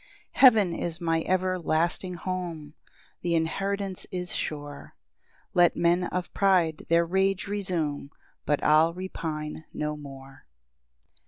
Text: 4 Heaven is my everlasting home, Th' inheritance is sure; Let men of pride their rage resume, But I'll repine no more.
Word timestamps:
4 0.33 0.39
Heaven 0.39 0.73
is 0.73 0.99
my 0.99 1.21
everlasting 1.27 2.15
home, 2.15 2.73
Th' 3.21 3.35
inheritance 3.37 4.07
is 4.11 4.33
sure; 4.33 4.95
Let 5.53 5.75
men 5.75 6.05
of 6.05 6.33
pride 6.33 6.87
their 6.89 7.05
rage 7.05 7.47
resume, 7.47 8.09
But 8.47 8.63
I'll 8.63 8.95
repine 8.95 9.65
no 9.71 9.95
more. 9.95 10.47